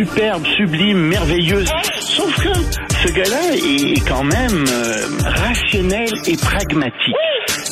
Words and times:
superbe, 0.00 0.46
sublime, 0.56 0.98
merveilleuse. 1.08 1.70
Sauf 2.00 2.34
que 2.36 2.52
ce 2.54 3.12
gars-là 3.12 3.54
est 3.54 4.08
quand 4.08 4.24
même 4.24 4.64
euh, 4.72 5.06
rationnel 5.24 6.08
et 6.26 6.36
pragmatique. 6.36 7.14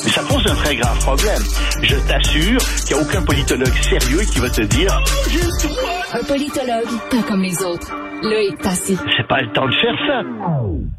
Mais 0.03 0.11
ça 0.11 0.21
pose 0.21 0.45
un 0.47 0.55
très 0.55 0.75
grave 0.75 0.99
problème. 0.99 1.41
Je 1.81 1.95
t'assure 2.07 2.59
qu'il 2.85 2.95
n'y 2.95 3.01
a 3.01 3.03
aucun 3.03 3.23
politologue 3.23 3.73
sérieux 3.81 4.21
qui 4.31 4.39
va 4.39 4.49
te 4.49 4.61
dire 4.61 5.01
Un 6.13 6.23
politologue, 6.23 6.99
pas 7.09 7.23
comme 7.27 7.41
les 7.41 7.63
autres. 7.63 7.95
Loïc 8.21 8.61
Passy. 8.61 8.97
c'est 9.17 9.27
pas 9.27 9.41
le 9.41 9.51
temps 9.53 9.65
de 9.65 9.73
faire 9.73 9.95
ça. 10.07 10.98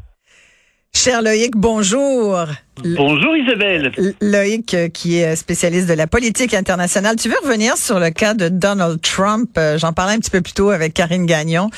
Cher 0.93 1.21
Loïc, 1.21 1.53
bonjour. 1.55 2.45
Bonjour 2.83 3.35
Isabelle. 3.37 3.91
Loïc, 4.21 4.73
euh, 4.73 4.89
qui 4.89 5.19
est 5.19 5.35
spécialiste 5.37 5.87
de 5.87 5.93
la 5.93 6.05
politique 6.05 6.53
internationale. 6.53 7.15
Tu 7.15 7.29
veux 7.29 7.37
revenir 7.41 7.77
sur 7.77 7.97
le 7.99 8.09
cas 8.09 8.33
de 8.33 8.49
Donald 8.49 9.01
Trump? 9.01 9.49
Euh, 9.57 9.77
J'en 9.77 9.93
parlais 9.93 10.13
un 10.13 10.19
petit 10.19 10.29
peu 10.29 10.41
plus 10.41 10.53
tôt 10.53 10.69
avec 10.69 10.93
Karine 10.93 11.25
Gagnon 11.25 11.69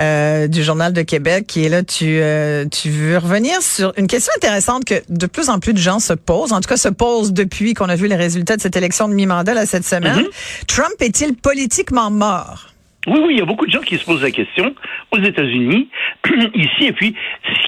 euh, 0.00 0.48
du 0.48 0.64
Journal 0.64 0.92
de 0.92 1.02
Québec 1.02 1.46
qui 1.46 1.64
est 1.64 1.68
là. 1.68 1.84
Tu, 1.84 2.18
euh, 2.20 2.66
tu 2.66 2.90
veux 2.90 3.16
revenir 3.18 3.62
sur 3.62 3.92
une 3.96 4.08
question 4.08 4.32
intéressante 4.36 4.84
que 4.84 4.94
de 5.08 5.26
plus 5.26 5.48
en 5.48 5.58
plus 5.60 5.72
de 5.72 5.78
gens 5.78 6.00
se 6.00 6.12
posent, 6.12 6.52
en 6.52 6.60
tout 6.60 6.68
cas 6.68 6.76
se 6.76 6.88
posent 6.88 7.32
depuis 7.32 7.72
qu'on 7.72 7.88
a 7.88 7.94
vu 7.96 8.08
les 8.08 8.16
résultats 8.16 8.56
de 8.56 8.62
cette 8.62 8.76
élection 8.76 9.08
de 9.08 9.14
mi-mandat 9.14 9.64
cette 9.64 9.86
semaine. 9.86 10.24
Trump 10.66 10.94
est-il 11.00 11.34
politiquement 11.36 12.10
mort? 12.10 12.75
Oui, 13.06 13.18
oui, 13.22 13.34
il 13.34 13.38
y 13.38 13.42
a 13.42 13.44
beaucoup 13.44 13.66
de 13.66 13.70
gens 13.70 13.80
qui 13.80 13.96
se 13.98 14.04
posent 14.04 14.22
la 14.22 14.30
question 14.30 14.74
aux 15.12 15.18
États-Unis, 15.18 15.88
ici, 16.54 16.86
et 16.86 16.92
puis 16.92 17.14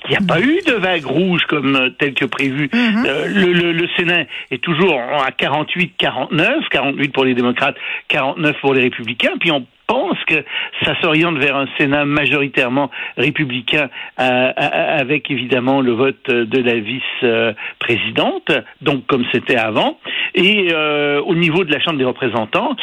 il 0.07 0.11
n'y 0.11 0.17
a 0.17 0.21
pas 0.27 0.41
eu 0.41 0.59
de 0.67 0.73
vague 0.73 1.05
rouge 1.05 1.43
comme 1.47 1.77
euh, 1.77 1.91
tel 1.91 2.15
que 2.15 2.25
prévu. 2.25 2.69
Euh, 2.75 3.27
le, 3.29 3.53
le- 3.53 3.73
le 3.73 3.89
Sénat 3.97 4.25
est 4.51 4.63
toujours 4.63 4.95
à 5.01 5.31
48-49, 5.31 6.69
48 6.71 7.13
pour 7.13 7.25
les 7.25 7.35
démocrates, 7.35 7.77
49 8.09 8.57
pour 8.61 8.75
les 8.75 8.83
républicains, 8.83 9.33
puis 9.39 9.51
on 9.53 9.65
pense 9.87 10.19
que 10.27 10.45
ça 10.85 11.01
s'oriente 11.01 11.39
vers 11.39 11.57
un 11.57 11.67
Sénat 11.79 12.05
majoritairement 12.05 12.91
républicain, 13.17 13.89
euh, 14.21 14.53
avec 14.57 15.31
évidemment 15.31 15.81
le 15.81 15.93
vote 15.93 16.29
de 16.31 16.59
la 16.61 16.75
vice-présidente, 16.79 18.51
donc 18.83 19.07
comme 19.07 19.25
c'était 19.33 19.57
avant. 19.57 19.99
Et 20.35 20.69
euh, 20.73 21.21
au 21.23 21.35
niveau 21.35 21.65
de 21.65 21.73
la 21.73 21.81
Chambre 21.81 21.99
des 21.99 22.05
représentants, 22.05 22.77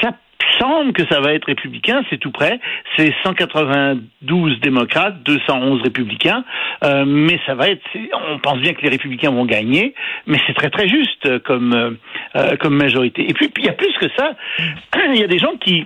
ça 0.00 0.10
semble 0.58 0.92
que 0.92 1.06
ça 1.08 1.20
va 1.20 1.32
être 1.32 1.46
républicain, 1.46 2.02
c'est 2.10 2.18
tout 2.18 2.30
près. 2.30 2.60
C'est 2.96 3.12
192 3.22 4.60
démocrates, 4.60 5.22
211 5.22 5.82
républicains, 5.82 6.44
euh, 6.84 7.04
mais 7.06 7.38
ça 7.46 7.54
va 7.54 7.68
être. 7.68 7.82
On 8.30 8.38
pense 8.38 8.58
bien 8.58 8.74
que 8.74 8.82
les 8.82 8.88
républicains 8.88 9.30
vont 9.30 9.44
gagner, 9.44 9.94
mais 10.26 10.38
c'est 10.46 10.54
très 10.54 10.70
très 10.70 10.88
juste 10.88 11.26
euh, 11.26 11.38
comme 11.38 11.96
euh, 12.36 12.56
comme 12.56 12.76
majorité. 12.76 13.28
Et 13.28 13.34
puis 13.34 13.50
il 13.58 13.64
y 13.64 13.68
a 13.68 13.72
plus 13.72 13.92
que 13.98 14.08
ça. 14.16 14.32
Il 15.14 15.20
y 15.20 15.24
a 15.24 15.28
des 15.28 15.38
gens 15.38 15.56
qui 15.60 15.84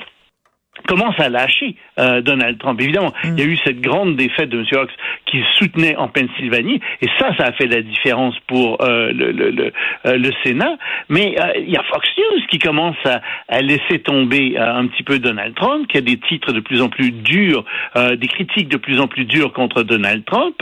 commence 0.86 1.18
à 1.18 1.28
lâcher 1.28 1.76
euh, 1.98 2.20
Donald 2.20 2.58
Trump. 2.58 2.80
Évidemment, 2.80 3.12
il 3.24 3.38
y 3.38 3.42
a 3.42 3.46
eu 3.46 3.56
cette 3.64 3.80
grande 3.80 4.16
défaite 4.16 4.48
de 4.48 4.58
M. 4.58 4.64
Hawks 4.72 4.90
qui 5.26 5.42
soutenait 5.56 5.96
en 5.96 6.08
Pennsylvanie, 6.08 6.80
et 7.02 7.06
ça, 7.18 7.34
ça 7.36 7.44
a 7.44 7.52
fait 7.52 7.66
la 7.66 7.82
différence 7.82 8.34
pour 8.46 8.82
euh, 8.82 9.12
le, 9.12 9.32
le, 9.32 9.50
le, 9.50 9.72
euh, 10.06 10.16
le 10.16 10.30
Sénat. 10.44 10.76
Mais 11.08 11.36
euh, 11.40 11.52
il 11.58 11.70
y 11.70 11.76
a 11.76 11.82
Fox 11.84 12.08
News 12.18 12.40
qui 12.50 12.58
commence 12.58 12.96
à, 13.04 13.20
à 13.48 13.60
laisser 13.60 14.00
tomber 14.00 14.54
euh, 14.56 14.74
un 14.74 14.86
petit 14.86 15.02
peu 15.02 15.18
Donald 15.18 15.54
Trump, 15.54 15.86
qui 15.88 15.98
a 15.98 16.00
des 16.00 16.18
titres 16.18 16.52
de 16.52 16.60
plus 16.60 16.80
en 16.82 16.88
plus 16.88 17.10
durs, 17.12 17.64
euh, 17.96 18.16
des 18.16 18.28
critiques 18.28 18.68
de 18.68 18.76
plus 18.76 19.00
en 19.00 19.08
plus 19.08 19.24
dures 19.24 19.52
contre 19.52 19.82
Donald 19.82 20.24
Trump. 20.24 20.56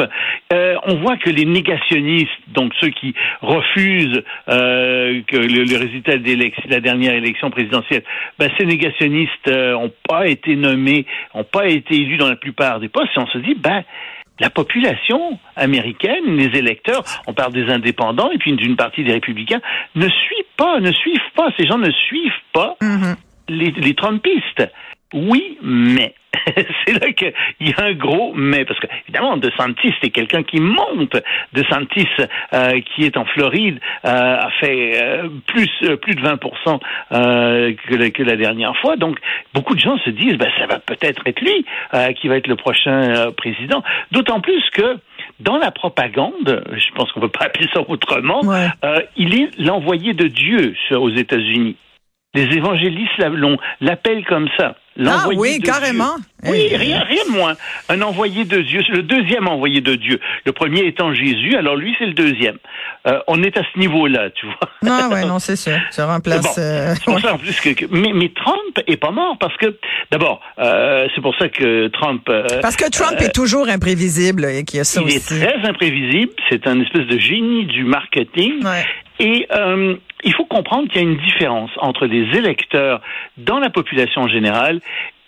Euh, 0.52 0.76
on 0.84 0.96
voit 0.96 1.16
que 1.16 1.30
les 1.30 1.44
négationnistes, 1.44 2.30
donc 2.48 2.72
ceux 2.80 2.90
qui 2.90 3.14
refusent 3.40 4.22
euh, 4.48 5.20
que 5.26 5.36
le, 5.36 5.64
le 5.64 5.76
résultat 5.76 6.16
de 6.16 6.70
la 6.70 6.80
dernière 6.80 7.14
élection 7.14 7.50
présidentielle, 7.50 8.02
ben, 8.38 8.50
ces 8.58 8.66
négationnistes 8.66 9.48
euh, 9.48 9.74
ont 9.74 9.92
pas 10.08 10.26
été 10.26 10.56
nommés, 10.56 11.06
ont 11.34 11.44
pas 11.44 11.66
été 11.68 11.94
élus 11.94 12.16
dans 12.16 12.28
la 12.28 12.36
plupart 12.36 12.80
des 12.80 12.88
postes, 12.88 13.10
et 13.16 13.20
on 13.20 13.26
se 13.26 13.38
dit, 13.38 13.54
ben, 13.54 13.84
la 14.40 14.50
population 14.50 15.38
américaine, 15.56 16.36
les 16.36 16.56
électeurs, 16.58 17.02
on 17.26 17.34
parle 17.34 17.52
des 17.52 17.68
indépendants 17.70 18.30
et 18.30 18.38
puis 18.38 18.52
d'une 18.52 18.76
partie 18.76 19.04
des 19.04 19.12
républicains, 19.12 19.60
ne 19.94 20.08
suivent 20.08 20.54
pas, 20.56 20.80
ne 20.80 20.92
suivent 20.92 21.32
pas, 21.34 21.48
ces 21.58 21.66
gens 21.66 21.78
ne 21.78 21.90
suivent 21.90 22.32
pas 22.52 22.76
les, 23.48 23.70
les 23.72 23.94
Trumpistes. 23.94 24.70
Oui, 25.14 25.58
mais. 25.62 26.14
c'est 26.86 26.92
là 26.92 27.12
qu'il 27.12 27.32
y 27.60 27.72
a 27.72 27.84
un 27.84 27.94
gros 27.94 28.32
mais, 28.34 28.64
parce 28.64 28.78
que, 28.80 28.86
évidemment, 29.04 29.36
DeSantis, 29.38 29.94
c'est 30.02 30.10
quelqu'un 30.10 30.42
qui 30.42 30.60
monte. 30.60 31.16
DeSantis, 31.54 32.06
euh, 32.52 32.80
qui 32.80 33.04
est 33.04 33.16
en 33.16 33.24
Floride, 33.24 33.80
euh, 34.04 34.08
a 34.38 34.50
fait 34.60 35.02
euh, 35.02 35.28
plus, 35.46 35.70
euh, 35.84 35.96
plus 35.96 36.14
de 36.14 36.20
20 36.20 36.38
euh, 37.12 37.74
que, 37.88 37.94
la, 37.94 38.10
que 38.10 38.22
la 38.22 38.36
dernière 38.36 38.76
fois. 38.76 38.96
Donc, 38.96 39.18
beaucoup 39.54 39.74
de 39.74 39.80
gens 39.80 39.98
se 40.04 40.10
disent, 40.10 40.36
ben, 40.36 40.50
ça 40.58 40.66
va 40.66 40.78
peut-être 40.78 41.22
être 41.26 41.40
lui 41.40 41.64
euh, 41.94 42.12
qui 42.12 42.28
va 42.28 42.36
être 42.36 42.46
le 42.46 42.56
prochain 42.56 43.14
euh, 43.16 43.30
président. 43.30 43.82
D'autant 44.12 44.40
plus 44.40 44.62
que, 44.72 44.98
dans 45.40 45.56
la 45.56 45.70
propagande, 45.70 46.62
je 46.72 46.94
pense 46.94 47.10
qu'on 47.12 47.20
ne 47.20 47.26
peut 47.26 47.38
pas 47.38 47.44
appeler 47.46 47.68
ça 47.72 47.80
autrement, 47.88 48.40
Ouais. 48.44 48.66
euh, 48.84 49.00
il 49.16 49.34
est 49.34 49.58
l'envoyé 49.58 50.12
de 50.12 50.28
Dieu 50.28 50.74
aux 50.92 51.10
États-Unis. 51.10 51.76
Les 52.34 52.56
évangélistes 52.56 53.18
l'appellent 53.80 54.24
comme 54.26 54.48
ça. 54.58 54.76
Ah 55.06 55.26
oui, 55.28 55.58
de 55.58 55.64
carrément. 55.66 56.16
Dieu. 56.16 56.52
Oui, 56.52 56.68
Eh, 56.70 56.76
rien, 56.76 57.00
rien 57.02 57.22
de 57.28 57.32
moins. 57.32 57.56
Un 57.88 58.00
envoyé 58.02 58.44
de 58.44 58.60
Dieu, 58.62 58.80
c'est 58.86 58.92
le 58.92 59.02
deuxième 59.02 59.48
envoyé 59.48 59.80
de 59.80 59.94
Dieu. 59.96 60.20
Le 60.44 60.52
premier 60.52 60.86
étant 60.86 61.12
Jésus, 61.12 61.56
alors 61.56 61.76
lui 61.76 61.94
c'est 61.98 62.06
le 62.06 62.12
deuxième. 62.14 62.56
Euh, 63.06 63.18
on 63.26 63.42
est 63.42 63.56
à 63.56 63.62
ce 63.72 63.78
niveau-là, 63.78 64.30
tu 64.30 64.46
vois. 64.46 64.58
Non, 64.82 65.08
ouais, 65.14 65.24
non, 65.24 65.38
c'est 65.38 65.56
sûr. 65.56 65.76
Tu 65.92 66.00
remplaces. 66.00 66.42
Bon, 66.56 66.62
euh, 66.62 66.94
ça 67.20 67.34
en 67.34 67.38
plus 67.38 67.60
que, 67.60 67.86
mais, 67.90 68.12
mais 68.14 68.30
Trump 68.34 68.78
est 68.86 68.96
pas 68.96 69.10
mort 69.10 69.36
parce 69.38 69.56
que 69.56 69.76
d'abord 70.10 70.40
euh, 70.58 71.06
c'est 71.14 71.20
pour 71.20 71.34
ça 71.36 71.48
que 71.48 71.88
Trump 71.88 72.22
euh, 72.28 72.46
Parce 72.62 72.76
que 72.76 72.88
Trump 72.90 73.20
est 73.20 73.34
toujours 73.34 73.68
imprévisible 73.68 74.44
et 74.44 74.64
qu'il 74.64 74.78
y 74.78 74.80
a 74.80 74.84
ça 74.84 75.00
il 75.04 75.14
est 75.14 75.24
très 75.26 75.68
imprévisible. 75.68 76.32
C'est 76.50 76.66
un 76.66 76.80
espèce 76.80 77.06
de 77.06 77.18
génie 77.18 77.66
du 77.66 77.84
marketing. 77.84 78.64
Ouais. 78.64 78.84
Et 79.20 79.46
euh, 79.52 79.96
il 80.24 80.34
faut 80.34 80.46
comprendre 80.46 80.88
qu'il 80.88 81.02
y 81.02 81.04
a 81.04 81.08
une 81.08 81.18
différence 81.18 81.70
entre 81.80 82.06
les 82.06 82.36
électeurs 82.36 83.00
dans 83.36 83.58
la 83.58 83.70
population 83.70 84.26
générale 84.28 84.80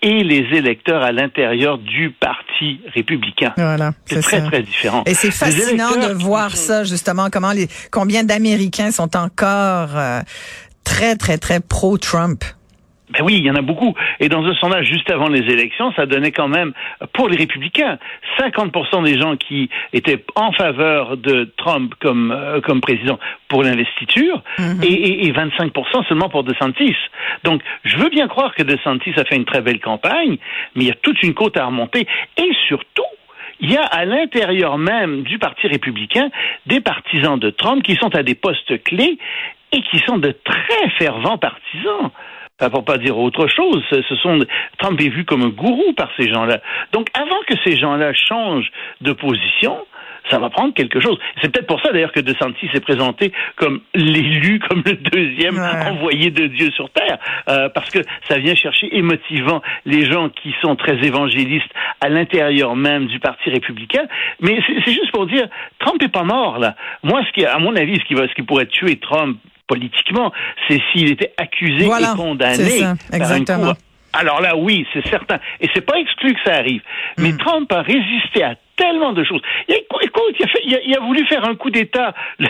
et 0.03 0.25
les 0.25 0.47
électeurs 0.57 1.03
à 1.03 1.13
l'intérieur 1.13 1.79
du 1.79 2.11
Parti 2.11 2.81
républicain. 2.95 3.53
Voilà, 3.57 3.93
C'est 4.07 4.21
très, 4.21 4.41
ça. 4.41 4.47
très 4.47 4.63
différent. 4.63 5.03
Et 5.07 5.15
c'est 5.15 5.31
fascinant 5.31 5.91
de 5.91 6.13
voir 6.15 6.57
ça, 6.57 6.85
justement, 6.85 7.29
comment 7.31 7.53
les, 7.53 7.69
combien 7.91 8.25
d'Américains 8.25 8.91
sont 8.93 9.15
encore 9.17 9.97
euh, 9.97 10.21
très, 10.85 11.17
très, 11.17 11.37
très 11.39 11.61
pro-Trump. 11.61 12.43
Ben 13.11 13.25
oui, 13.25 13.37
il 13.39 13.45
y 13.45 13.51
en 13.51 13.57
a 13.57 13.63
beaucoup. 13.63 13.95
Et 14.21 14.29
dans 14.29 14.45
un 14.45 14.55
sondage 14.55 14.87
juste 14.87 15.11
avant 15.11 15.29
les 15.29 15.41
élections, 15.41 15.93
ça 15.95 16.07
donnait 16.07 16.31
quand 16.31 16.49
même, 16.49 16.73
pour 17.13 17.29
les 17.29 17.37
républicains, 17.37 17.99
50% 18.39 19.05
des 19.05 19.19
gens 19.19 19.37
qui 19.37 19.69
étaient 19.93 20.25
en 20.37 20.53
faveur 20.53 21.17
de 21.17 21.53
Trump 21.57 21.95
comme, 22.01 22.31
euh, 22.31 22.61
comme 22.61 22.81
président 22.81 23.19
pour 23.49 23.65
l'investiture 23.65 24.43
et, 24.83 24.87
et, 24.87 25.27
et 25.27 25.33
25% 25.33 26.07
seulement 26.09 26.29
pour 26.29 26.45
DeSantis. 26.45 26.97
Donc, 27.43 27.63
je 27.85 27.97
veux 27.97 28.11
bien 28.11 28.29
croire 28.29 28.55
que 28.55 28.63
DeSantis 28.63 29.15
a 29.17 29.25
fait 29.25 29.37
une 29.37 29.45
très 29.45 29.61
belle 29.61 29.81
campagne, 29.81 30.39
mais 30.75 30.85
il 30.85 30.89
y 30.89 30.93
a 30.93 30.95
toute 30.95 31.23
une 31.23 31.35
côte 31.35 31.57
à 31.57 31.67
remonter. 31.67 32.07
Et 32.37 32.51
surtout, 32.69 33.03
il 33.61 33.71
y 33.71 33.77
a 33.77 33.85
à 33.85 34.05
l'intérieur 34.05 34.79
même 34.79 35.23
du 35.23 35.39
Parti 35.39 35.67
républicain 35.67 36.31
des 36.67 36.81
partisans 36.81 37.39
de 37.39 37.51
Trump 37.51 37.83
qui 37.83 37.97
sont 37.97 38.15
à 38.15 38.23
des 38.23 38.35
postes 38.35 38.83
clés 38.85 39.19
et 39.73 39.83
qui 39.83 39.99
sont 40.01 40.19
de 40.19 40.33
très 40.33 40.91
fervents 40.99 41.39
partisans. 41.39 42.11
Pour 42.69 42.85
pas 42.85 42.99
dire 42.99 43.19
autre 43.19 43.47
chose, 43.49 43.83
ce 43.91 44.17
sont 44.17 44.39
Trump 44.79 45.01
est 45.01 45.09
vu 45.09 45.25
comme 45.25 45.43
un 45.43 45.49
gourou 45.49 45.93
par 45.95 46.11
ces 46.19 46.29
gens-là. 46.29 46.61
Donc, 46.93 47.09
avant 47.15 47.41
que 47.47 47.55
ces 47.65 47.77
gens-là 47.77 48.13
changent 48.13 48.71
de 49.01 49.13
position, 49.13 49.79
ça 50.31 50.39
va 50.39 50.51
prendre 50.51 50.75
quelque 50.75 51.01
chose. 51.01 51.19
C'est 51.41 51.51
peut-être 51.51 51.67
pour 51.67 51.81
ça 51.81 51.93
d'ailleurs 51.93 52.13
que 52.13 52.21
DeSantis 52.21 52.69
s'est 52.73 52.81
présenté 52.81 53.33
comme 53.57 53.81
l'élu, 53.95 54.59
comme 54.69 54.83
le 54.85 54.93
deuxième 54.93 55.57
Ouais. 55.61 55.89
envoyé 55.91 56.31
de 56.31 56.47
Dieu 56.47 56.71
sur 56.71 56.91
terre, 56.91 57.19
euh, 57.49 57.69
parce 57.71 57.91
que 57.91 57.99
ça 58.29 58.39
vient 58.39 58.55
chercher 58.55 58.97
émotivement 58.97 59.63
les 59.85 60.05
gens 60.05 60.29
qui 60.29 60.55
sont 60.63 60.77
très 60.77 60.97
évangélistes 61.05 61.71
à 62.01 62.09
l'intérieur 62.09 62.77
même 62.77 63.07
du 63.07 63.19
Parti 63.19 63.51
républicain. 63.51 64.05
Mais 64.41 64.61
c'est 64.67 64.75
c'est 64.85 64.93
juste 64.93 65.11
pour 65.13 65.27
dire, 65.27 65.49
Trump 65.79 66.03
est 66.03 66.09
pas 66.09 66.23
mort 66.25 66.59
là. 66.59 66.77
Moi, 67.03 67.23
ce 67.27 67.33
qui, 67.33 67.45
à 67.45 67.59
mon 67.59 67.75
avis, 67.77 67.97
ce 67.99 68.05
qui 68.05 68.15
va, 68.15 68.29
ce 68.29 68.35
qui 68.35 68.43
pourrait 68.43 68.67
tuer 68.67 68.97
Trump 68.97 69.39
politiquement, 69.75 70.33
c'est 70.67 70.81
s'il 70.91 71.11
était 71.13 71.33
accusé 71.37 71.85
Voilà, 71.87 72.13
et 72.13 72.17
condamné 72.17 72.55
ça, 72.81 72.95
par 73.11 73.17
une 73.17 73.23
exactement. 73.23 73.65
cour. 73.67 73.75
Alors 74.13 74.41
là, 74.41 74.57
oui, 74.57 74.85
c'est 74.93 75.07
certain. 75.07 75.39
Et 75.61 75.69
c'est 75.73 75.87
pas 75.87 75.97
exclu 76.05 76.35
que 76.35 76.41
ça 76.45 76.57
arrive. 76.57 76.83
Mais 77.17 77.33
Trump 77.37 77.73
a 77.73 77.81
résisté 77.83 78.43
à 78.43 78.57
tellement 78.75 79.13
de 79.13 79.23
choses. 79.23 79.41
Il 79.69 79.75
a, 79.77 79.79
écoute, 79.79 80.35
il 80.37 80.45
a, 80.45 80.49
fait- 80.49 80.63
il 80.67 80.75
a- 80.75 80.81
il 80.85 80.97
a 80.97 81.01
voulu 81.01 81.25
faire 81.27 81.45
un 81.49 81.55
coup 81.55 81.71
d'État 81.71 82.13
le 82.41 82.49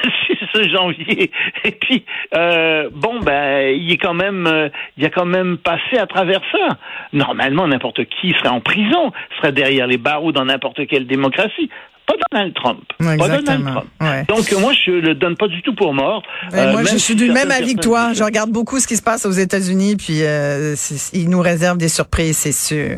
6 0.55 0.70
janvier. 0.70 1.31
Et 1.64 1.72
puis, 1.72 2.06
euh, 2.34 2.88
bon, 2.94 3.19
ben, 3.20 3.76
il 3.76 3.93
est 3.93 3.99
quand 3.99 4.14
même, 4.14 4.46
euh, 4.46 4.70
il 4.96 5.05
a 5.05 5.11
quand 5.11 5.26
même 5.26 5.58
passé 5.58 5.99
à 5.99 6.06
travers 6.06 6.40
ça. 6.50 6.78
Normalement, 7.12 7.67
n'importe 7.69 8.06
qui 8.06 8.32
serait 8.38 8.49
en 8.49 8.61
prison, 8.62 9.12
serait 9.37 9.52
derrière 9.52 9.87
les 9.87 9.99
barreaux 9.99 10.32
dans 10.32 10.46
n'importe 10.46 10.87
quelle 10.87 11.06
démocratie. 11.06 11.69
Pas 12.12 12.16
Donald 12.32 12.54
Trump. 12.54 12.80
Pas 12.98 13.16
Donald 13.16 13.40
exactement. 13.40 13.70
Trump. 13.72 13.86
Ouais. 14.00 14.24
Donc 14.28 14.52
moi, 14.60 14.72
je 14.86 14.90
le 14.90 15.14
donne 15.14 15.36
pas 15.36 15.48
du 15.48 15.62
tout 15.62 15.74
pour 15.74 15.94
mort. 15.94 16.22
Mais 16.52 16.60
Euh, 16.60 16.72
moi, 16.72 16.82
je 16.82 16.88
suis 16.88 17.00
si 17.00 17.14
du 17.14 17.30
même 17.30 17.50
avis 17.50 17.74
que 17.74 17.80
toi. 17.80 18.12
Je 18.12 18.22
regarde 18.24 18.50
beaucoup 18.50 18.78
ce 18.80 18.86
qui 18.86 18.96
se 18.96 19.02
passe 19.02 19.26
aux 19.26 19.30
États-Unis, 19.30 19.96
puis 19.96 20.22
euh, 20.22 20.74
ils 21.12 21.28
nous 21.28 21.40
réservent 21.40 21.78
des 21.78 21.88
surprises, 21.88 22.36
c'est 22.36 22.52
sûr. 22.52 22.96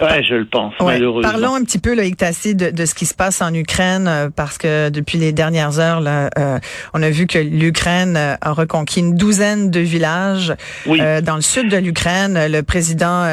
Ouais, 0.00 0.22
je 0.22 0.34
le 0.34 0.46
pense, 0.46 0.72
Ouais. 0.80 0.94
malheureusement. 0.94 1.30
Parlons 1.30 1.54
un 1.54 1.62
petit 1.64 1.78
peu, 1.78 1.94
Loïc 1.94 2.16
Tassi, 2.16 2.54
de, 2.54 2.70
de 2.70 2.86
ce 2.86 2.94
qui 2.94 3.06
se 3.06 3.14
passe 3.14 3.40
en 3.42 3.52
Ukraine, 3.54 4.06
euh, 4.08 4.28
parce 4.34 4.58
que 4.58 4.88
depuis 4.90 5.18
les 5.18 5.32
dernières 5.32 5.78
heures, 5.78 6.00
là, 6.00 6.30
euh, 6.38 6.58
on 6.94 7.02
a 7.02 7.10
vu 7.10 7.26
que 7.26 7.38
l'Ukraine 7.38 8.16
a 8.16 8.52
reconquis 8.52 9.00
une 9.00 9.16
douzaine 9.16 9.70
de 9.70 9.80
villages 9.80 10.54
Oui. 10.86 11.00
dans 11.22 11.36
le 11.36 11.42
sud 11.42 11.68
de 11.70 11.76
l'Ukraine. 11.76 12.38
Le 12.48 12.62
président 12.62 13.24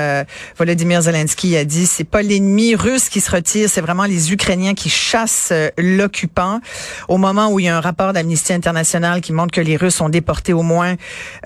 Volodymyr 0.57 1.01
Zelensky 1.01 1.55
a 1.57 1.65
dit 1.65 1.85
c'est 1.85 2.03
pas 2.09 2.21
l'ennemi 2.21 2.75
russe 2.75 3.09
qui 3.09 3.19
se 3.21 3.31
retire, 3.31 3.69
c'est 3.69 3.81
vraiment 3.81 4.05
les 4.05 4.31
Ukrainiens 4.33 4.73
qui 4.73 4.89
chassent 5.11 5.49
euh, 5.51 5.69
l'occupant. 5.77 6.59
Au 7.07 7.17
moment 7.17 7.51
où 7.51 7.59
il 7.59 7.65
y 7.65 7.69
a 7.69 7.75
un 7.77 7.81
rapport 7.81 8.13
d'Amnesty 8.13 8.53
International 8.53 9.19
qui 9.21 9.33
montre 9.33 9.51
que 9.51 9.61
les 9.61 9.75
Russes 9.77 9.99
ont 10.01 10.09
déporté 10.09 10.53
au 10.53 10.61
moins 10.63 10.95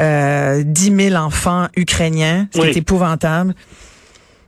euh, 0.02 0.62
10 0.66 1.10
000 1.10 1.16
enfants 1.16 1.68
ukrainiens, 1.76 2.48
ce 2.54 2.60
qui 2.60 2.66
Oui. 2.66 2.72
est 2.74 2.78
épouvantable. 2.78 3.56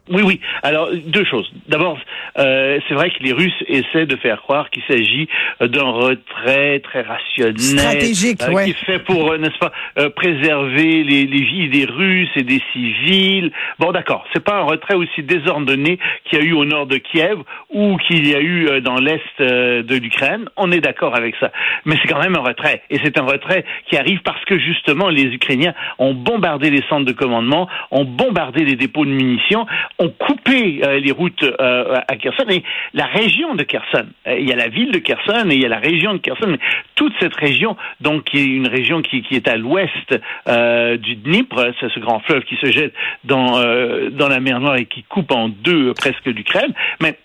Oui, 0.09 0.21
oui. 0.23 0.39
Alors, 0.63 0.89
deux 1.05 1.25
choses. 1.25 1.51
D'abord, 1.67 1.97
euh, 2.37 2.79
c'est 2.87 2.93
vrai 2.93 3.09
que 3.09 3.21
les 3.21 3.33
Russes 3.33 3.63
essaient 3.67 4.05
de 4.05 4.15
faire 4.15 4.41
croire 4.41 4.69
qu'il 4.69 4.83
s'agit 4.87 5.27
euh, 5.61 5.67
d'un 5.67 5.89
retrait 5.89 6.79
très 6.81 7.01
rationnel. 7.01 7.59
Stratégique, 7.59 8.41
euh, 8.43 8.51
ouais. 8.51 8.65
Qui 8.65 8.71
est 8.71 8.85
fait 8.85 8.99
pour, 8.99 9.31
euh, 9.31 9.37
n'est-ce 9.37 9.57
pas, 9.57 9.71
préserver 10.15 11.03
les, 11.03 11.25
les 11.25 11.43
vies 11.43 11.69
des 11.69 11.85
Russes 11.85 12.29
et 12.35 12.43
des 12.43 12.61
civils. 12.73 13.51
Bon, 13.79 13.91
d'accord. 13.91 14.25
C'est 14.33 14.43
pas 14.43 14.55
un 14.55 14.63
retrait 14.63 14.95
aussi 14.95 15.23
désordonné 15.23 15.99
qu'il 16.25 16.39
y 16.39 16.41
a 16.41 16.45
eu 16.45 16.53
au 16.53 16.65
nord 16.65 16.87
de 16.87 16.97
Kiev 16.97 17.39
ou 17.69 17.97
qu'il 17.97 18.27
y 18.27 18.35
a 18.35 18.41
eu 18.41 18.81
dans 18.81 18.99
l'est 18.99 19.21
de 19.39 19.95
l'Ukraine. 19.95 20.49
On 20.55 20.71
est 20.71 20.79
d'accord 20.79 21.15
avec 21.15 21.35
ça. 21.39 21.51
Mais 21.85 21.95
c'est 22.01 22.07
quand 22.07 22.19
même 22.19 22.35
un 22.35 22.41
retrait. 22.41 22.83
Et 22.89 22.99
c'est 23.03 23.17
un 23.17 23.25
retrait 23.25 23.65
qui 23.89 23.97
arrive 23.97 24.21
parce 24.23 24.43
que 24.45 24.57
justement 24.57 25.09
les 25.09 25.23
Ukrainiens 25.23 25.73
ont 25.99 26.13
bombardé 26.13 26.69
les 26.69 26.83
centres 26.89 27.05
de 27.05 27.11
commandement, 27.11 27.67
ont 27.91 28.05
bombardé 28.05 28.63
les 28.63 28.75
dépôts 28.75 29.05
de 29.05 29.11
munitions, 29.11 29.65
ont 29.99 30.09
coupé 30.09 30.81
euh, 30.83 30.99
les 30.99 31.11
routes 31.11 31.43
euh, 31.43 31.99
à 32.07 32.15
Kherson 32.17 32.45
et 32.49 32.63
la 32.93 33.05
région 33.05 33.55
de 33.55 33.63
Kherson. 33.63 34.05
Euh, 34.27 34.37
il 34.39 34.47
y 34.47 34.53
a 34.53 34.55
la 34.55 34.67
ville 34.67 34.91
de 34.91 34.99
Kherson 34.99 35.49
et 35.49 35.55
il 35.55 35.61
y 35.61 35.65
a 35.65 35.69
la 35.69 35.79
région 35.79 36.13
de 36.13 36.19
Kherson, 36.19 36.47
mais 36.47 36.59
toute 36.95 37.13
cette 37.19 37.35
région, 37.35 37.75
donc 38.01 38.25
qui 38.25 38.37
est 38.37 38.45
une 38.45 38.67
région 38.67 39.01
qui, 39.01 39.21
qui 39.23 39.35
est 39.35 39.47
à 39.47 39.57
l'ouest 39.57 40.19
euh, 40.47 40.97
du 40.97 41.15
Dnipre, 41.15 41.71
c'est 41.79 41.89
ce 41.89 41.99
grand 41.99 42.19
fleuve 42.19 42.43
qui 42.43 42.55
se 42.57 42.71
jette 42.71 42.93
dans 43.23 43.59
euh, 43.59 44.09
dans 44.09 44.27
la 44.27 44.39
mer 44.39 44.59
Noire 44.59 44.77
et 44.77 44.85
qui 44.85 45.03
coupe 45.03 45.31
en 45.31 45.49
deux 45.49 45.89
euh, 45.89 45.93
presque 45.93 46.25
l'Ukraine, 46.25 46.73
mais 47.01 47.17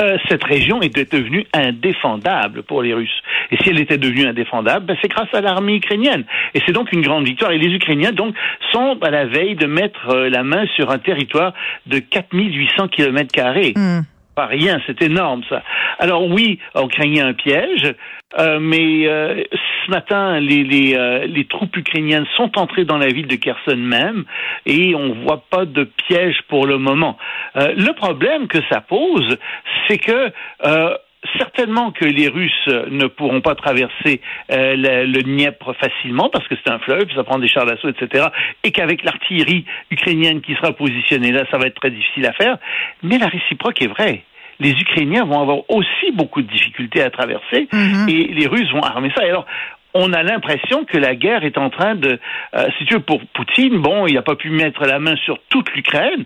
euh, 0.00 0.18
cette 0.28 0.42
région 0.42 0.82
était 0.82 1.04
devenue 1.04 1.46
indéfendable 1.52 2.64
pour 2.64 2.82
les 2.82 2.92
Russes. 2.94 3.22
Et 3.52 3.56
si 3.62 3.70
elle 3.70 3.80
était 3.80 3.98
devenue 3.98 4.26
indéfendable, 4.26 4.86
ben, 4.86 4.96
c'est 5.00 5.08
grâce 5.08 5.32
à 5.32 5.40
l'armée 5.40 5.76
ukrainienne. 5.76 6.24
Et 6.54 6.60
c'est 6.66 6.72
donc 6.72 6.92
une 6.92 7.02
grande 7.02 7.24
victoire. 7.24 7.52
Et 7.52 7.58
les 7.58 7.72
Ukrainiens, 7.72 8.10
donc, 8.10 8.34
sont 8.72 8.98
à 9.02 9.10
la 9.10 9.26
veille 9.26 9.54
de 9.54 9.66
mettre 9.66 10.10
euh, 10.10 10.28
la 10.28 10.42
main 10.42 10.66
sur 10.74 10.90
un 10.90 10.98
territoire 10.98 11.54
de 11.86 12.00
4800 12.00 12.88
kilomètres 12.88 13.32
carrés. 13.32 13.72
Hmm. 13.76 14.00
Pas 14.34 14.46
rien, 14.46 14.80
c'est 14.86 15.00
énorme 15.02 15.42
ça. 15.48 15.62
Alors 15.98 16.26
oui, 16.26 16.58
on 16.74 16.88
craignait 16.88 17.20
un 17.20 17.34
piège, 17.34 17.94
euh, 18.38 18.58
mais 18.60 19.06
euh, 19.06 19.42
ce 19.52 19.90
matin, 19.90 20.40
les, 20.40 20.64
les, 20.64 20.96
euh, 20.96 21.26
les 21.26 21.44
troupes 21.44 21.76
ukrainiennes 21.76 22.26
sont 22.36 22.58
entrées 22.58 22.84
dans 22.84 22.98
la 22.98 23.06
ville 23.06 23.28
de 23.28 23.36
Kherson 23.36 23.76
même, 23.76 24.24
et 24.66 24.94
on 24.96 25.14
voit 25.24 25.44
pas 25.50 25.64
de 25.66 25.84
piège 25.84 26.42
pour 26.48 26.66
le 26.66 26.78
moment. 26.78 27.16
Euh, 27.56 27.74
le 27.76 27.92
problème 27.92 28.48
que 28.48 28.58
ça 28.70 28.80
pose, 28.80 29.38
c'est 29.86 29.98
que 29.98 30.32
euh, 30.64 30.96
certainement 31.38 31.90
que 31.92 32.04
les 32.04 32.28
Russes 32.28 32.68
ne 32.90 33.06
pourront 33.06 33.40
pas 33.40 33.54
traverser 33.54 34.20
euh, 34.50 34.76
le, 34.76 35.06
le 35.06 35.22
Dniepr 35.22 35.74
facilement 35.80 36.28
parce 36.30 36.46
que 36.48 36.54
c'est 36.56 36.72
un 36.72 36.78
fleuve, 36.78 37.06
ça 37.14 37.24
prend 37.24 37.38
des 37.38 37.48
chars 37.48 37.66
d'assaut, 37.66 37.88
etc. 37.88 38.26
Et 38.62 38.70
qu'avec 38.72 39.04
l'artillerie 39.04 39.64
ukrainienne 39.90 40.40
qui 40.40 40.54
sera 40.54 40.72
positionnée 40.72 41.32
là, 41.32 41.44
ça 41.50 41.58
va 41.58 41.66
être 41.66 41.80
très 41.80 41.90
difficile 41.90 42.26
à 42.26 42.32
faire. 42.32 42.58
Mais 43.02 43.18
la 43.18 43.26
réciproque 43.28 43.80
est 43.82 43.88
vraie. 43.88 44.22
Les 44.60 44.70
Ukrainiens 44.70 45.24
vont 45.24 45.40
avoir 45.40 45.58
aussi 45.68 46.12
beaucoup 46.12 46.40
de 46.42 46.48
difficultés 46.48 47.02
à 47.02 47.10
traverser 47.10 47.68
Mhm. 47.72 48.08
et 48.08 48.28
les 48.28 48.46
Russes 48.46 48.70
vont 48.72 48.82
armer 48.82 49.10
ça. 49.16 49.24
Et 49.26 49.30
alors, 49.30 49.46
on 49.94 50.12
a 50.12 50.22
l'impression 50.22 50.84
que 50.84 50.98
la 50.98 51.14
guerre 51.14 51.44
est 51.44 51.56
en 51.56 51.70
train 51.70 51.94
de, 51.94 52.18
euh, 52.56 52.66
si 52.78 52.84
tu 52.84 52.94
veux, 52.94 53.00
pour 53.00 53.20
Poutine, 53.32 53.78
bon, 53.78 54.06
il 54.06 54.14
n'a 54.14 54.22
pas 54.22 54.34
pu 54.34 54.50
mettre 54.50 54.84
la 54.84 54.98
main 54.98 55.16
sur 55.24 55.38
toute 55.48 55.70
l'Ukraine, 55.74 56.24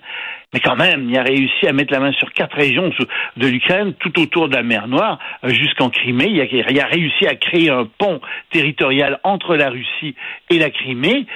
mais 0.54 0.60
quand 0.60 0.76
même, 0.76 1.08
il 1.10 1.18
a 1.18 1.22
réussi 1.22 1.66
à 1.66 1.72
mettre 1.72 1.92
la 1.92 2.00
main 2.00 2.12
sur 2.12 2.32
quatre 2.32 2.56
régions 2.56 2.90
de 3.36 3.46
l'Ukraine, 3.46 3.92
tout 4.00 4.18
autour 4.20 4.48
de 4.48 4.54
la 4.56 4.62
mer 4.62 4.88
Noire, 4.88 5.18
euh, 5.44 5.50
jusqu'en 5.50 5.90
Crimée. 5.90 6.28
Il 6.30 6.40
a, 6.40 6.44
il 6.70 6.80
a 6.80 6.86
réussi 6.86 7.26
à 7.26 7.34
créer 7.34 7.68
un 7.70 7.86
pont 7.98 8.20
territorial 8.50 9.20
entre 9.24 9.56
la 9.56 9.68
Russie 9.70 10.14
et 10.50 10.58
la 10.58 10.70
Crimée. 10.70 11.26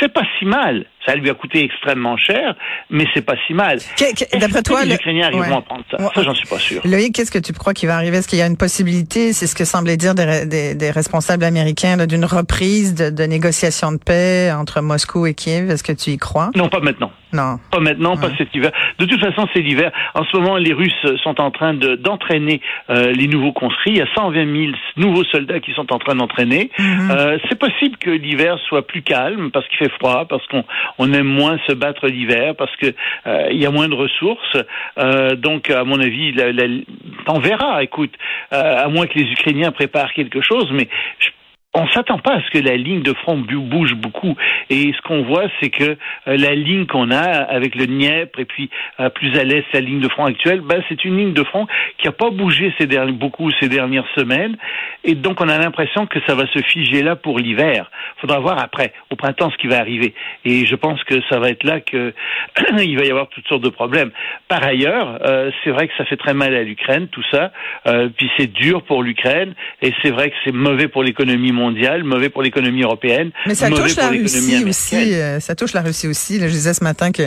C'est 0.00 0.12
pas 0.12 0.22
si 0.38 0.46
mal. 0.46 0.86
Ça 1.04 1.16
lui 1.16 1.28
a 1.28 1.34
coûté 1.34 1.64
extrêmement 1.64 2.16
cher, 2.16 2.54
mais 2.88 3.06
c'est 3.12 3.26
pas 3.26 3.34
si 3.46 3.54
mal. 3.54 3.78
D'après 3.98 4.60
que 4.60 4.62
toi, 4.62 4.82
les 4.84 4.90
le- 4.90 4.94
Ukrainiens 4.94 5.26
arriveront 5.26 5.48
ouais. 5.50 5.56
à 5.56 5.60
prendre 5.60 5.84
ça? 5.90 6.00
Ouais. 6.00 6.08
Ça, 6.14 6.22
j'en 6.22 6.34
suis 6.34 6.46
pas 6.48 6.58
sûr. 6.58 6.80
Loïc, 6.84 7.12
qu'est-ce 7.14 7.32
que 7.32 7.40
tu 7.40 7.52
crois 7.52 7.74
qu'il 7.74 7.88
va 7.88 7.96
arriver? 7.96 8.18
Est-ce 8.18 8.28
qu'il 8.28 8.38
y 8.38 8.42
a 8.42 8.46
une 8.46 8.56
possibilité, 8.56 9.32
c'est 9.32 9.48
ce 9.48 9.56
que 9.56 9.64
semblait 9.64 9.96
dire 9.96 10.14
des, 10.14 10.46
des- 10.46 10.74
des 10.76 10.90
responsables 10.92 11.42
américains, 11.44 12.06
d'une 12.06 12.24
reprise 12.24 12.94
de, 12.94 13.10
de 13.10 13.24
négociations 13.24 13.90
de 13.92 13.98
paix 13.98 14.52
entre 14.52 14.80
Moscou 14.80 15.26
et 15.26 15.34
Kiev? 15.34 15.70
Est-ce 15.70 15.82
que 15.82 15.92
tu 15.92 16.10
y 16.10 16.18
crois? 16.18 16.50
Non, 16.54 16.68
pas 16.68 16.80
maintenant. 16.80 17.10
Non. 17.32 17.58
Pas 17.70 17.80
maintenant, 17.80 18.16
pas 18.16 18.28
Ouais. 18.28 18.34
cet 18.38 18.54
hiver. 18.54 18.70
De 18.98 19.04
toute 19.06 19.20
façon, 19.20 19.48
c'est 19.54 19.60
l'hiver. 19.60 19.90
En 20.14 20.24
ce 20.24 20.36
moment, 20.36 20.56
les 20.56 20.72
Russes 20.72 21.06
sont 21.22 21.40
en 21.40 21.50
train 21.50 21.74
de- 21.74 21.96
d'entraîner 21.96 22.60
euh, 22.90 23.12
les 23.12 23.26
nouveaux 23.28 23.52
conscrits. 23.52 23.92
Il 23.92 23.96
y 23.98 24.02
a 24.02 24.06
120 24.14 24.44
000 24.66 24.72
nouveaux 24.96 25.24
soldats 25.24 25.60
qui 25.60 25.72
sont 25.72 25.92
en 25.92 25.98
train 25.98 26.14
d'entraîner. 26.14 26.70
Mhm. 26.78 27.10
Euh, 27.10 27.38
c'est 27.48 27.58
possible 27.58 27.96
que 27.96 28.10
l'hiver 28.10 28.58
soit 28.68 28.86
plus 28.86 29.02
calme 29.02 29.50
parce 29.50 29.66
qu'il 29.68 29.78
fait 29.78 29.92
froid, 29.98 30.26
parce 30.28 30.46
qu'on 30.48 30.64
on 30.98 31.12
aime 31.12 31.26
moins 31.26 31.58
se 31.66 31.72
battre 31.72 32.06
l'hiver, 32.08 32.54
parce 32.56 32.74
que 32.76 32.94
euh, 33.26 33.48
il 33.50 33.58
y 33.60 33.66
a 33.66 33.70
moins 33.70 33.88
de 33.88 33.94
ressources. 33.94 34.56
Euh, 34.98 35.34
donc, 35.36 35.70
à 35.70 35.84
mon 35.84 36.00
avis, 36.00 36.32
la, 36.32 36.52
la- 36.52 36.66
on 37.28 37.38
verra. 37.38 37.82
Écoute, 37.82 38.12
euh, 38.52 38.84
à 38.84 38.88
moins 38.88 39.06
que 39.06 39.18
les 39.18 39.30
Ukrainiens 39.32 39.72
préparent 39.72 40.12
quelque 40.12 40.40
chose, 40.42 40.68
mais 40.72 40.88
je 41.18 41.28
on 41.74 41.88
s'attend 41.88 42.18
pas 42.18 42.34
à 42.34 42.42
ce 42.42 42.50
que 42.50 42.58
la 42.58 42.76
ligne 42.76 43.02
de 43.02 43.14
front 43.14 43.38
bouge 43.38 43.94
beaucoup. 43.94 44.36
Et 44.68 44.92
ce 44.92 45.00
qu'on 45.02 45.22
voit, 45.22 45.44
c'est 45.60 45.70
que 45.70 45.84
euh, 45.84 45.96
la 46.26 46.54
ligne 46.54 46.86
qu'on 46.86 47.10
a 47.10 47.22
avec 47.22 47.74
le 47.74 47.86
Dniepr 47.86 48.40
et 48.40 48.44
puis 48.44 48.68
euh, 49.00 49.08
plus 49.08 49.38
à 49.38 49.44
l'est 49.44 49.64
la 49.72 49.80
ligne 49.80 50.00
de 50.00 50.08
front 50.08 50.26
actuelle, 50.26 50.60
ben, 50.60 50.82
c'est 50.88 51.04
une 51.04 51.16
ligne 51.16 51.32
de 51.32 51.44
front 51.44 51.66
qui 51.96 52.08
a 52.08 52.12
pas 52.12 52.30
bougé 52.30 52.74
ces 52.78 52.86
beaucoup 53.12 53.50
ces 53.52 53.68
dernières 53.68 54.06
semaines. 54.14 54.56
Et 55.04 55.14
donc 55.14 55.40
on 55.40 55.48
a 55.48 55.56
l'impression 55.56 56.06
que 56.06 56.18
ça 56.26 56.34
va 56.34 56.46
se 56.48 56.60
figer 56.60 57.02
là 57.02 57.16
pour 57.16 57.38
l'hiver. 57.38 57.90
Faudra 58.18 58.38
voir 58.38 58.58
après, 58.58 58.92
au 59.10 59.16
printemps, 59.16 59.50
ce 59.50 59.56
qui 59.56 59.66
va 59.66 59.78
arriver. 59.78 60.12
Et 60.44 60.66
je 60.66 60.74
pense 60.74 61.02
que 61.04 61.22
ça 61.30 61.38
va 61.38 61.48
être 61.48 61.64
là 61.64 61.80
que 61.80 62.12
il 62.82 62.98
va 62.98 63.04
y 63.06 63.10
avoir 63.10 63.28
toutes 63.28 63.48
sortes 63.48 63.64
de 63.64 63.70
problèmes. 63.70 64.10
Par 64.48 64.62
ailleurs, 64.62 65.18
euh, 65.24 65.50
c'est 65.64 65.70
vrai 65.70 65.88
que 65.88 65.94
ça 65.96 66.04
fait 66.04 66.18
très 66.18 66.34
mal 66.34 66.54
à 66.54 66.62
l'Ukraine, 66.62 67.08
tout 67.08 67.24
ça. 67.30 67.50
Puis 68.16 68.30
c'est 68.36 68.52
dur 68.52 68.82
pour 68.82 69.02
l'Ukraine. 69.02 69.54
Et 69.80 69.92
c'est 70.02 70.10
vrai 70.10 70.30
que 70.30 70.36
c'est 70.44 70.52
mauvais 70.52 70.88
pour 70.88 71.02
l'économie 71.02 71.52
mondiale, 71.52 71.61
mauvais 72.04 72.28
pour 72.28 72.42
l'économie 72.42 72.82
européenne. 72.82 73.30
Mais 73.46 73.54
ça 73.54 73.70
touche 73.70 73.96
la 73.96 74.08
Russie 74.08 74.64
aussi. 74.66 75.14
euh, 75.14 75.40
ça 75.40 75.54
touche 75.54 75.72
la 75.72 75.82
Russie 75.82 76.08
aussi. 76.08 76.38
là. 76.38 76.46
je 76.48 76.52
disais 76.52 76.74
ce 76.74 76.82
matin 76.84 77.12
que 77.12 77.22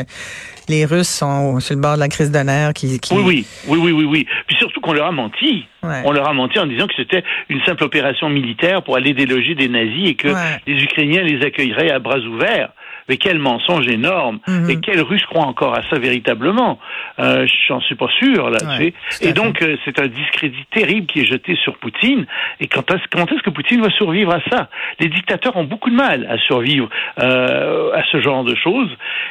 les 0.67 0.85
Russes 0.85 1.09
sont 1.09 1.59
sur 1.59 1.75
le 1.75 1.81
bord 1.81 1.95
de 1.95 1.99
la 1.99 2.07
crise 2.07 2.31
de 2.31 2.39
nerfs. 2.39 2.73
Qui, 2.73 2.99
qui... 2.99 3.13
Oui, 3.13 3.21
oui, 3.25 3.45
oui, 3.67 3.77
oui, 3.79 3.91
oui, 3.91 4.05
oui. 4.05 4.27
Puis 4.47 4.55
surtout 4.57 4.81
qu'on 4.81 4.93
leur 4.93 5.05
a 5.07 5.11
menti. 5.11 5.65
Ouais. 5.83 6.01
On 6.05 6.11
leur 6.11 6.27
a 6.27 6.33
menti 6.33 6.57
en 6.59 6.65
disant 6.65 6.87
que 6.87 6.93
c'était 6.97 7.23
une 7.49 7.61
simple 7.65 7.83
opération 7.83 8.29
militaire 8.29 8.83
pour 8.83 8.95
aller 8.95 9.13
déloger 9.13 9.53
des 9.55 9.67
nazis 9.69 10.09
et 10.09 10.15
que 10.15 10.29
Ouais. 10.29 10.61
les 10.67 10.81
Ukrainiens 10.83 11.21
les 11.23 11.45
accueilleraient 11.45 11.91
à 11.91 11.99
bras 11.99 12.17
ouverts. 12.19 12.69
Mais 13.07 13.17
quel 13.17 13.37
mensonge 13.39 13.87
énorme 13.87 14.39
Mhm. 14.47 14.69
Et 14.69 14.79
quel 14.79 15.01
Russe 15.01 15.25
croit 15.25 15.45
encore 15.45 15.75
à 15.77 15.83
ça 15.89 15.99
véritablement 15.99 16.79
euh, 17.19 17.45
J'en 17.67 17.79
suis 17.81 17.95
pas 17.95 18.07
sûr 18.19 18.49
là. 18.49 18.57
Ouais, 18.79 18.93
Et 19.21 19.33
donc 19.33 19.61
euh, 19.61 19.77
c'est 19.85 19.99
un 19.99 20.07
discrédit 20.07 20.65
terrible 20.71 21.05
qui 21.07 21.21
est 21.21 21.25
jeté 21.25 21.55
sur 21.63 21.77
Poutine. 21.77 22.25
Et 22.59 22.67
quand 22.67 22.89
est-ce, 22.91 23.41
que 23.43 23.49
Poutine 23.51 23.81
va 23.81 23.89
survivre 23.91 24.33
à 24.33 24.39
ça? 24.51 24.69
Les 24.99 25.07
dictateurs 25.09 25.55
ont 25.55 25.63
beaucoup 25.65 25.89
de 25.89 25.95
mal 25.95 26.25
à 26.29 26.37
survivre 26.39 26.89
euh, 27.19 27.91
à 27.93 28.03
ce 28.11 28.19
genre 28.21 28.43
de 28.43 28.55
choses. 28.55 28.89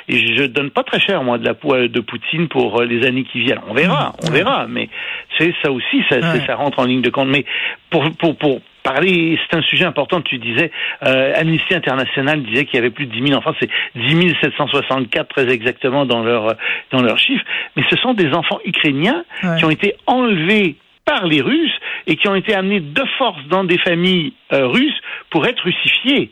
Et 0.09 0.35
je 0.37 0.45
donne 0.45 0.71
pas 0.71 0.83
très 0.85 1.01
cher 1.01 1.23
moi 1.23 1.39
de 1.39 1.45
la 1.45 1.55
peau 1.55 1.75
de 1.77 2.01
Poutine 2.01 2.49
pour 2.49 2.81
euh, 2.81 2.85
les 2.85 3.07
années 3.07 3.25
qui 3.25 3.41
viennent. 3.41 3.61
On 3.69 3.75
verra, 3.75 4.15
on 4.23 4.29
Ouais. 4.29 4.39
verra. 4.39 4.67
Mais 4.69 4.89
c'est 5.39 5.55
ça 5.63 5.71
aussi, 5.73 6.03
ça, 6.09 6.17
Ouais. 6.19 6.47
ça 6.47 6.55
rentre 6.55 6.79
en 6.79 6.85
ligne 6.85 7.03
de 7.03 7.11
compte. 7.11 7.29
Mais 7.29 7.45
pour 7.91 8.05
pour 8.19 8.37
pour 8.37 8.61
parler, 8.85 9.37
c'est 9.51 9.57
un 9.57 9.63
sujet 9.63 9.85
important. 9.85 10.21
Tu 10.21 10.39
disais, 10.39 10.71
euh, 11.05 11.33
Amnesty 11.35 11.75
International 11.75 12.41
disait 12.45 12.67
qu'il 12.67 12.77
y 12.77 12.79
avait 12.79 12.91
plus 12.91 13.07
de 13.07 13.13
10 13.13 13.27
000 13.29 13.39
enfants. 13.39 13.55
C'est 13.59 13.71
10 13.97 14.33
764 14.41 15.29
très 15.29 15.49
exactement 15.53 16.07
dans 16.07 16.23
leur 16.23 16.55
dans 16.93 17.03
leurs 17.03 17.19
chiffres. 17.19 17.45
Mais 17.75 17.83
ce 17.91 17.97
sont 17.97 18.15
des 18.15 18.33
enfants 18.33 18.61
ukrainiens 18.65 19.25
Ouais. 19.43 19.57
qui 19.59 19.65
ont 19.65 19.71
été 19.71 19.97
enlevés 20.07 20.77
par 21.05 21.27
les 21.27 21.41
Russes 21.41 21.77
et 22.07 22.17
qui 22.17 22.29
ont 22.29 22.35
été 22.35 22.55
amenés 22.55 22.81
de 22.81 23.03
force 23.19 23.43
dans 23.49 23.65
des 23.65 23.79
familles 23.79 24.33
euh, 24.53 24.67
russes 24.69 25.01
pour 25.31 25.47
être 25.47 25.63
russifiés. 25.65 26.31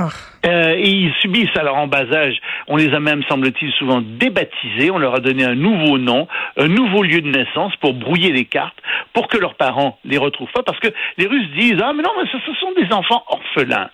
Oh. 0.00 0.08
Euh, 0.44 0.74
et 0.76 0.88
ils 0.88 1.12
subissent 1.20 1.56
alors 1.56 1.76
en 1.76 1.86
bas 1.86 2.12
âge. 2.12 2.36
On 2.66 2.76
les 2.76 2.92
a 2.92 3.00
même, 3.00 3.22
semble-t-il, 3.28 3.72
souvent 3.74 4.00
débaptisés. 4.00 4.90
On 4.90 4.98
leur 4.98 5.14
a 5.14 5.20
donné 5.20 5.44
un 5.44 5.54
nouveau 5.54 5.98
nom, 5.98 6.26
un 6.56 6.66
nouveau 6.66 7.04
lieu 7.04 7.20
de 7.20 7.30
naissance 7.30 7.74
pour 7.76 7.94
brouiller 7.94 8.32
les 8.32 8.44
cartes, 8.44 8.76
pour 9.12 9.28
que 9.28 9.38
leurs 9.38 9.54
parents 9.54 9.98
les 10.04 10.18
retrouvent 10.18 10.50
pas. 10.52 10.64
Parce 10.64 10.80
que 10.80 10.88
les 11.16 11.26
Russes 11.26 11.48
disent 11.56 11.80
ah 11.80 11.92
mais 11.94 12.02
non, 12.02 12.10
mais 12.18 12.28
ce, 12.30 12.38
ce 12.44 12.54
sont 12.58 12.72
des 12.72 12.92
enfants 12.92 13.22
orphelins. 13.28 13.90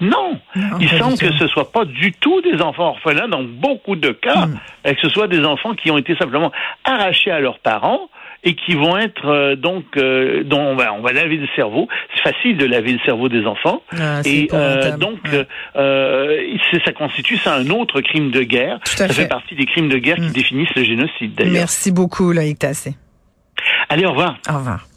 Non, 0.00 0.40
il 0.78 0.88
semble 0.90 1.18
que 1.18 1.32
ce 1.38 1.48
soit 1.48 1.72
pas 1.72 1.84
du 1.84 2.12
tout 2.12 2.40
des 2.42 2.62
enfants 2.62 2.90
orphelins 2.90 3.26
dans 3.26 3.42
beaucoup 3.42 3.96
de 3.96 4.10
cas, 4.10 4.46
hmm. 4.46 4.60
et 4.84 4.94
que 4.94 5.00
ce 5.00 5.08
soit 5.08 5.26
des 5.26 5.44
enfants 5.44 5.74
qui 5.74 5.90
ont 5.90 5.98
été 5.98 6.14
simplement 6.16 6.52
arrachés 6.84 7.32
à 7.32 7.40
leurs 7.40 7.58
parents 7.58 8.08
et 8.44 8.54
qui 8.54 8.74
vont 8.74 8.96
être 8.96 9.26
euh, 9.26 9.56
donc 9.56 9.84
euh, 9.96 10.44
dont 10.44 10.60
on 10.60 10.76
va 10.76 10.92
on 10.94 11.02
va 11.02 11.12
laver 11.12 11.36
le 11.36 11.48
cerveau. 11.56 11.88
C'est 12.14 12.32
facile 12.32 12.56
de 12.56 12.66
laver 12.66 12.92
le 12.92 13.00
cerveau 13.04 13.28
des 13.28 13.44
enfants 13.46 13.82
ah, 13.98 14.20
et 14.24 14.48
euh, 14.52 14.96
donc 14.96 15.18
ça 15.74 16.92
constitue 16.92 17.36
ça 17.36 17.54
un 17.54 17.68
autre 17.70 18.00
crime 18.00 18.30
de 18.30 18.42
guerre. 18.42 18.80
ça 18.84 19.08
fait. 19.08 19.28
partie 19.28 19.54
des 19.54 19.66
crimes 19.66 19.88
de 19.88 19.98
guerre 19.98 20.16
qui 20.16 20.22
hmm. 20.22 20.32
définissent 20.32 20.74
le 20.74 20.84
génocide. 20.84 21.40
Merci 21.50 21.92
beaucoup 21.92 22.32
Loïc 22.32 22.58
Tassé. 22.58 22.94
Allez, 23.88 24.06
au 24.06 24.10
revoir. 24.10 24.38
Au 24.48 24.58
revoir. 24.58 24.87